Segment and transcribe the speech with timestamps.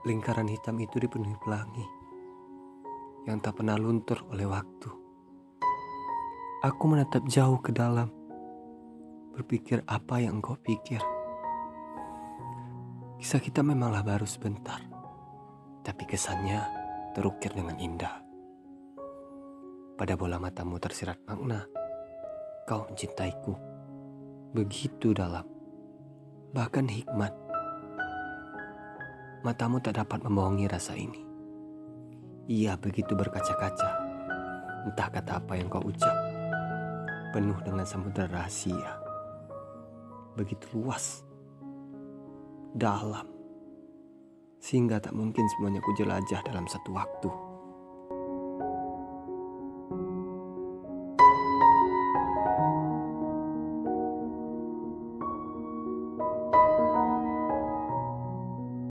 [0.00, 1.84] Lingkaran hitam itu dipenuhi pelangi
[3.28, 4.88] yang tak pernah luntur oleh waktu.
[6.64, 8.08] Aku menatap jauh ke dalam,
[9.36, 11.04] berpikir apa yang engkau pikir.
[13.20, 14.80] Kisah kita memanglah baru sebentar,
[15.84, 16.64] tapi kesannya
[17.12, 18.24] terukir dengan indah.
[20.00, 21.68] Pada bola matamu tersirat makna,
[22.64, 23.52] kau mencintaiku.
[24.56, 25.44] Begitu dalam,
[26.56, 27.49] bahkan hikmat.
[29.40, 31.24] Matamu tak dapat membohongi rasa ini.
[32.44, 33.90] Ia begitu berkaca-kaca.
[34.84, 36.12] Entah kata apa yang kau ucap.
[37.32, 39.00] Penuh dengan samudera rahasia.
[40.36, 41.24] Begitu luas.
[42.76, 43.24] Dalam.
[44.60, 47.49] Sehingga tak mungkin semuanya ku jelajah dalam satu waktu.